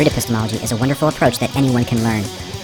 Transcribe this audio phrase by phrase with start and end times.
[0.00, 2.22] Street epistemology is a wonderful approach that anyone can learn.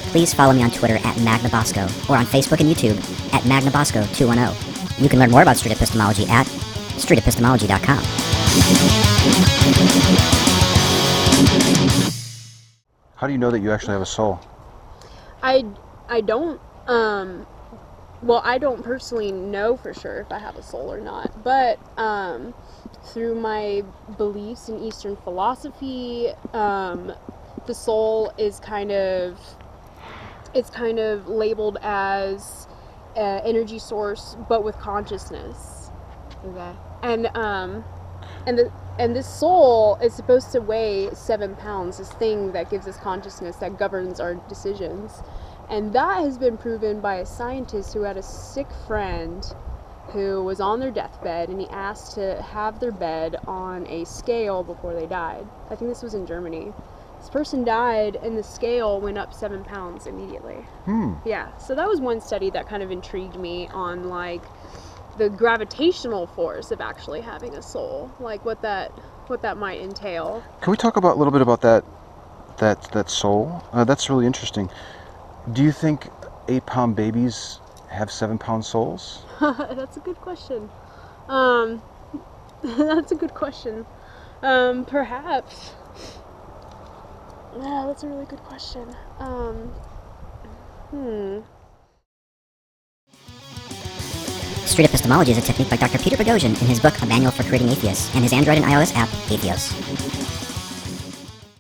[0.08, 2.96] Please follow me on Twitter at MagnaBosco or on Facebook and YouTube
[3.34, 5.02] at MagnaBosco210.
[5.02, 6.46] You can learn more about street epistemology at
[6.96, 7.98] streetepistemology.com.
[13.16, 14.40] How do you know that you actually have a soul?
[15.42, 15.66] I
[16.08, 17.46] I don't um
[18.22, 21.78] well I don't personally know for sure if I have a soul or not, but
[21.98, 22.54] um
[23.12, 23.82] through my
[24.16, 27.12] beliefs in Eastern philosophy, um
[27.66, 29.38] the soul is kind of
[30.54, 32.66] it's kind of labeled as
[33.16, 35.90] an energy source but with consciousness.
[36.44, 36.72] Okay.
[37.02, 37.84] And um
[38.46, 42.86] and the and this soul is supposed to weigh seven pounds this thing that gives
[42.86, 45.22] us consciousness that governs our decisions
[45.68, 49.54] and that has been proven by a scientist who had a sick friend
[50.12, 54.62] who was on their deathbed and he asked to have their bed on a scale
[54.62, 56.72] before they died i think this was in germany
[57.18, 61.14] this person died and the scale went up seven pounds immediately Hmm.
[61.24, 64.42] yeah so that was one study that kind of intrigued me on like
[65.18, 68.90] the gravitational force of actually having a soul like what that
[69.26, 71.84] what that might entail Can we talk about a little bit about that
[72.58, 73.64] that that soul?
[73.72, 74.70] Uh, that's really interesting.
[75.52, 76.08] Do you think
[76.48, 79.22] eight pound babies have seven pound souls?
[79.40, 80.68] that's a good question
[81.28, 81.82] um
[82.62, 83.84] that's a good question
[84.42, 85.72] um perhaps
[87.56, 89.56] yeah that's a really good question um
[90.90, 91.40] hmm
[94.66, 95.98] Street epistemology is a technique by Dr.
[95.98, 98.94] Peter Boghossian in his book A Manual for Creating Atheists and his Android and iOS
[98.94, 100.15] app, Atheos.